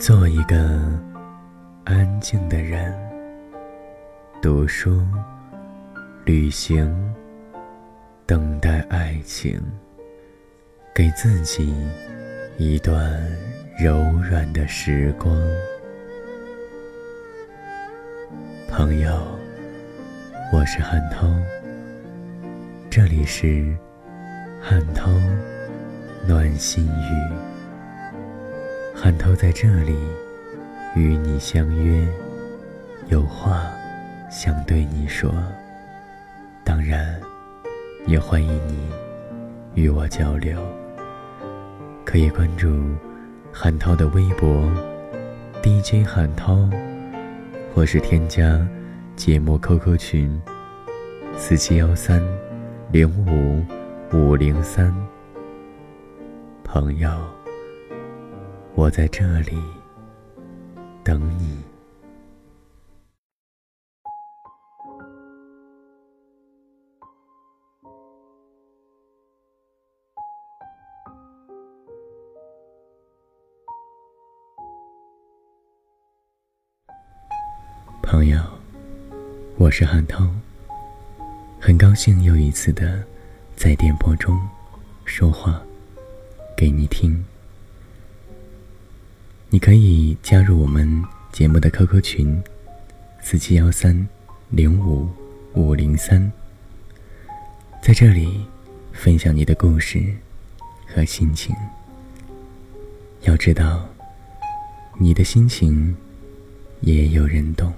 [0.00, 0.56] 做一个
[1.84, 2.94] 安静的人，
[4.40, 5.04] 读书、
[6.24, 6.88] 旅行，
[8.24, 9.60] 等待爱情，
[10.94, 11.74] 给自己
[12.58, 13.20] 一段
[13.76, 15.36] 柔软的时光。
[18.68, 19.20] 朋友，
[20.52, 21.28] 我是汉涛，
[22.88, 23.76] 这里是
[24.62, 25.10] 汉涛
[26.24, 27.57] 暖心语。
[29.00, 29.96] 汉涛在这里
[30.96, 32.04] 与你相约，
[33.06, 33.70] 有话
[34.28, 35.32] 想对你说。
[36.64, 37.14] 当然，
[38.08, 38.90] 也欢迎你
[39.74, 40.60] 与我交流。
[42.04, 42.92] 可以关注
[43.52, 44.68] 韩涛的微博
[45.62, 46.68] DJ 韩涛，
[47.72, 48.66] 或是添加
[49.14, 50.42] 节目 QQ 群
[51.36, 52.20] 四七幺三
[52.90, 53.64] 零五
[54.12, 54.92] 五零三。
[56.64, 57.37] 朋友。
[58.78, 59.60] 我在这里
[61.02, 61.58] 等你，
[78.00, 78.40] 朋友。
[79.56, 80.24] 我是汉涛，
[81.58, 83.02] 很高兴又一次的
[83.56, 84.38] 在电波中
[85.04, 85.60] 说话
[86.56, 87.24] 给你听。
[89.50, 92.42] 你可以加入我们节目的 QQ 群：
[93.22, 94.06] 四七幺三
[94.50, 95.08] 零五
[95.54, 96.30] 五零三，
[97.80, 98.44] 在这里
[98.92, 100.14] 分享你的故事
[100.86, 101.56] 和心情。
[103.22, 103.88] 要知道，
[104.98, 105.96] 你的心情
[106.82, 107.72] 也有人懂。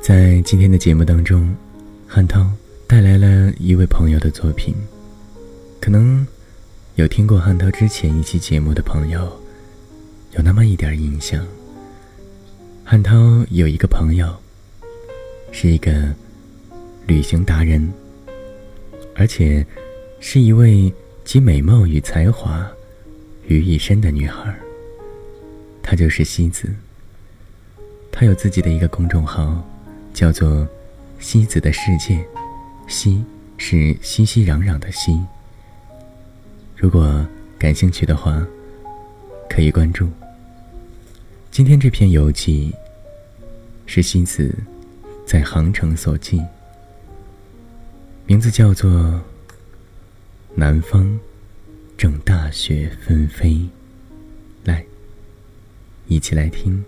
[0.00, 1.52] 在今天的节目当中，
[2.06, 2.48] 汉涛。
[2.86, 4.74] 带来了一位朋友的作品，
[5.80, 6.26] 可能
[6.96, 9.40] 有听过汉涛之前一期节目的朋友，
[10.32, 11.44] 有那么一点印象。
[12.84, 14.32] 汉涛有一个朋友，
[15.50, 16.14] 是一个
[17.06, 17.90] 旅行达人，
[19.16, 19.66] 而且
[20.20, 20.92] 是一位
[21.24, 22.70] 集美貌与才华
[23.46, 24.54] 于一身的女孩。
[25.82, 26.68] 她就是西子。
[28.12, 29.66] 她有自己的一个公众号，
[30.12, 30.68] 叫做
[31.18, 32.24] “西子的世界”。
[32.86, 33.24] 熙
[33.56, 35.18] 是熙熙攘攘的熙。
[36.76, 37.26] 如果
[37.58, 38.46] 感兴趣的话，
[39.48, 40.08] 可以关注。
[41.50, 42.74] 今天这篇游记
[43.86, 44.54] 是西子
[45.26, 46.42] 在杭城所记，
[48.26, 48.90] 名字叫做
[50.54, 51.18] 《南方
[51.96, 53.50] 正大雪纷飞》。
[54.64, 54.84] 来，
[56.06, 56.84] 一起来听。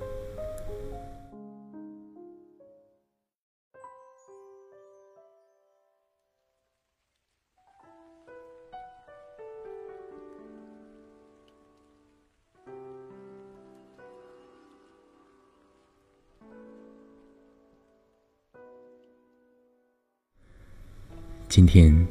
[21.57, 22.07] 今天，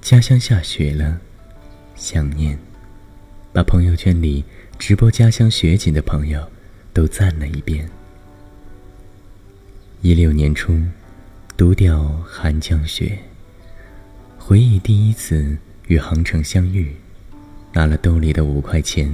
[0.00, 1.20] 家乡下雪了，
[1.96, 2.56] 想念。
[3.52, 4.44] 把朋友圈里
[4.78, 6.48] 直播家乡雪景的朋友
[6.92, 7.90] 都赞了一遍。
[10.02, 10.80] 一六年初，
[11.56, 13.18] 独钓寒江雪。
[14.38, 15.58] 回忆第一次
[15.88, 16.94] 与杭城相遇，
[17.72, 19.12] 拿了兜里的五块钱，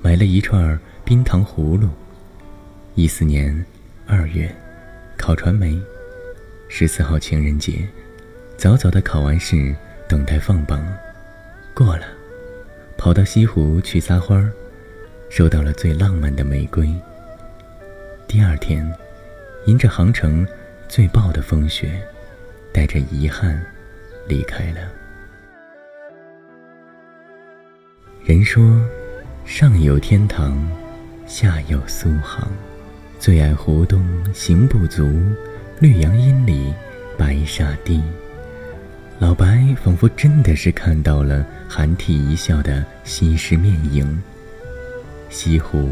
[0.00, 1.88] 买了一串冰糖葫芦。
[2.94, 3.66] 一四年
[4.06, 4.54] 二月，
[5.16, 5.76] 考传媒，
[6.68, 7.84] 十四号情人节。
[8.58, 9.72] 早早的考完试，
[10.08, 10.84] 等待放榜，
[11.72, 12.08] 过了，
[12.96, 14.50] 跑到西湖去撒欢儿，
[15.30, 16.92] 收到了最浪漫的玫瑰。
[18.26, 18.84] 第二天，
[19.66, 20.44] 迎着杭城
[20.88, 22.02] 最暴的风雪，
[22.72, 23.64] 带着遗憾
[24.26, 24.80] 离开了。
[28.24, 28.84] 人说，
[29.44, 30.68] 上有天堂，
[31.26, 32.50] 下有苏杭，
[33.20, 35.08] 最爱湖东行不足，
[35.78, 36.74] 绿杨阴里
[37.16, 38.02] 白沙堤。
[39.20, 44.22] 老白仿佛真的是看到了含涕一笑的西施面影。
[45.28, 45.90] 西湖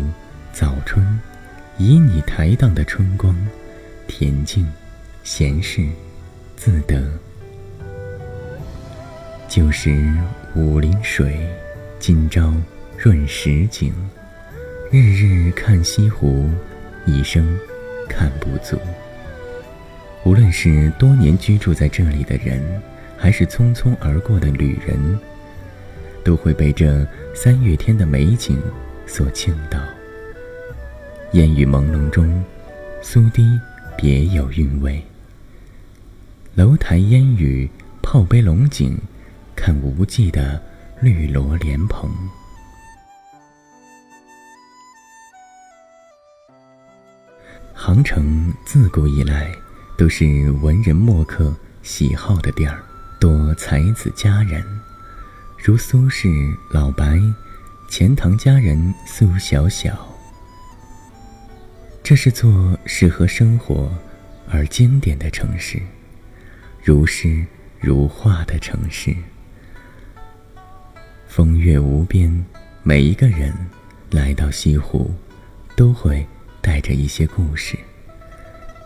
[0.53, 1.05] 早春，
[1.81, 3.37] 旖旎抬荡的春光，
[4.07, 4.65] 恬静，
[5.25, 5.85] 闲适，
[6.55, 7.05] 自得。
[9.49, 10.09] 旧时
[10.55, 11.37] 武陵水，
[11.99, 12.55] 今朝
[12.97, 13.93] 润石井。
[14.89, 16.49] 日日看西湖，
[17.07, 17.59] 一生
[18.09, 18.79] 看不足。
[20.23, 22.63] 无论是多年居住在这里的人。
[23.19, 25.19] 还是匆匆而过的旅人，
[26.25, 28.61] 都会被这三月天的美景
[29.07, 29.79] 所倾倒。
[31.33, 32.45] 烟雨朦胧中，
[33.03, 33.59] 苏堤
[33.97, 35.03] 别有韵味。
[36.55, 37.69] 楼台烟雨
[38.03, 38.99] 泡杯龙井，
[39.55, 40.63] 看无际的
[41.01, 42.11] 绿萝莲蓬。
[47.75, 49.53] 杭城自古以来
[49.99, 52.83] 都是文人墨客喜好的地儿，
[53.27, 54.65] 多才子佳人，
[55.59, 57.21] 如苏轼、老白、
[57.89, 60.17] 钱塘佳人苏小小。
[62.05, 63.93] 这是座适合生活
[64.49, 65.83] 而经典的城市，
[66.85, 67.45] 如诗
[67.81, 69.13] 如画的城市。
[71.27, 72.47] 风月无边，
[72.85, 73.53] 每一个人
[74.09, 75.13] 来到西湖，
[75.75, 76.25] 都会
[76.61, 77.77] 带着一些故事。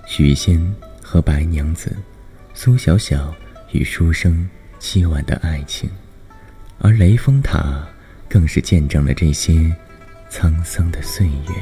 [0.07, 0.59] 许仙
[1.03, 1.95] 和白娘子，
[2.55, 3.35] 苏小小
[3.73, 4.49] 与书生
[4.81, 5.89] 凄婉的爱情，
[6.79, 7.87] 而雷峰塔
[8.29, 9.75] 更是见证了这些
[10.31, 11.55] 沧桑的岁月。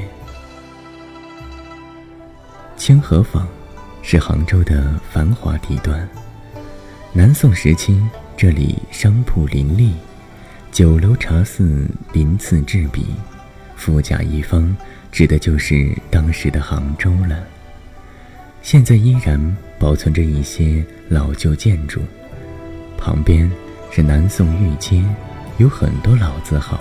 [2.76, 3.46] 清河坊
[4.02, 6.08] 是杭州的繁华地段。
[7.12, 8.00] 南宋时期，
[8.36, 9.92] 这里商铺林立，
[10.70, 13.06] 酒楼茶肆鳞次栉比，
[13.76, 14.74] 富甲一方，
[15.10, 17.44] 指的就是当时的杭州了。
[18.70, 22.02] 现在依然保存着一些老旧建筑，
[22.98, 23.50] 旁边
[23.90, 25.02] 是南宋御街，
[25.56, 26.78] 有很多老字号。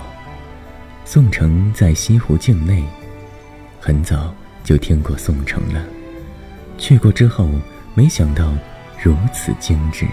[1.06, 2.84] 宋城在西湖境内，
[3.80, 4.34] 很早。
[4.62, 5.82] 就听过宋城了，
[6.76, 7.48] 去过之后，
[7.94, 8.52] 没想到
[9.02, 10.04] 如此精致。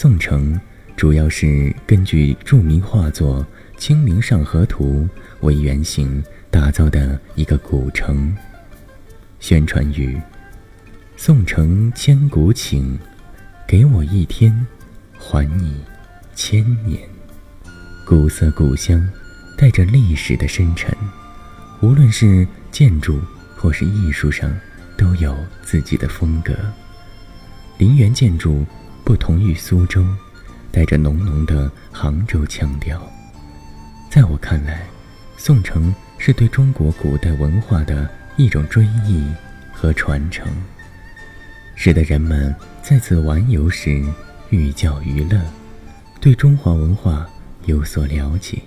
[0.00, 0.56] 宋城
[0.96, 3.44] 主要是根据著名画作
[3.76, 5.08] 《清明上河图》
[5.44, 6.22] 为原型
[6.52, 8.32] 打造的一个古城。
[9.40, 10.16] 宣传语
[11.18, 12.96] ：“宋城千古情，
[13.66, 14.64] 给我一天，
[15.18, 15.74] 还你
[16.32, 17.00] 千年。”
[18.06, 19.04] 古色古香，
[19.56, 20.96] 带着历史的深沉。
[21.80, 23.20] 无论是建筑
[23.56, 24.48] 或是艺术上，
[24.96, 26.54] 都有自己的风格。
[27.78, 28.64] 陵园建筑。
[29.08, 30.04] 不同于苏州，
[30.70, 33.00] 带着浓浓的杭州腔调。
[34.10, 34.86] 在我看来，
[35.38, 38.06] 宋城是对中国古代文化的
[38.36, 39.26] 一种追忆
[39.72, 40.46] 和传承，
[41.74, 44.04] 使得人们在此玩游时
[44.50, 45.40] 寓教于乐，
[46.20, 47.26] 对中华文化
[47.64, 48.60] 有所了解。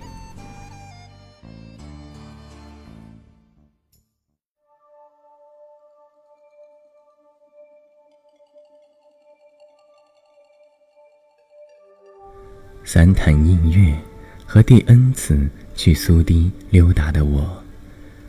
[12.94, 13.98] 三潭印月
[14.44, 17.64] 和第 N 次去苏堤溜达的我，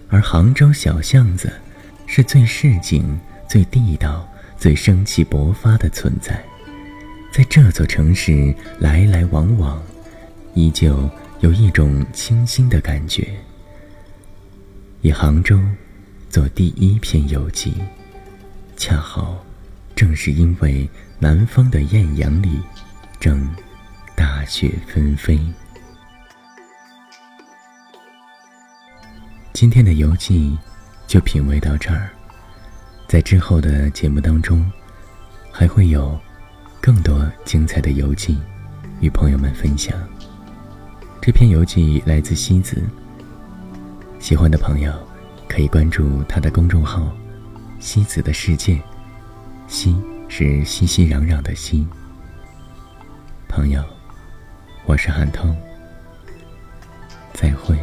[0.07, 1.51] 而杭州小巷子
[2.07, 4.25] 是最市井、最地道、
[4.57, 6.42] 最生气勃发的存在。
[7.30, 9.83] 在这座城市来来往往，
[10.54, 11.10] 依旧
[11.42, 13.27] 有一种清新的感觉。
[15.01, 15.60] 以杭州
[16.29, 17.74] 做第一篇游记，
[18.77, 19.46] 恰好
[19.93, 20.89] 正是因为
[21.20, 22.62] 南方的艳阳里
[23.20, 23.46] 正。
[24.44, 25.40] 大雪纷飞。
[29.54, 30.58] 今天的游记
[31.08, 32.10] 就品味到这儿，
[33.08, 34.70] 在之后的节目当中，
[35.50, 36.20] 还会有
[36.82, 38.38] 更多精彩的游记
[39.00, 39.98] 与朋友们分享。
[41.22, 42.84] 这篇游记来自西子，
[44.20, 44.92] 喜欢的朋友
[45.48, 47.16] 可以关注他的公众号
[47.80, 48.78] “西子的世界”，
[49.70, 49.96] 西
[50.28, 51.88] 是熙熙攘攘的西。
[53.48, 53.82] 朋友。
[54.86, 55.46] 我是韩涛，
[57.34, 57.78] 再会。